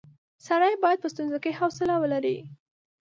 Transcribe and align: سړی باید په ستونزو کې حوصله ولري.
سړی 0.47 0.73
باید 0.83 1.01
په 1.01 1.07
ستونزو 1.13 1.37
کې 1.43 1.57
حوصله 1.59 1.95
ولري. 2.03 2.37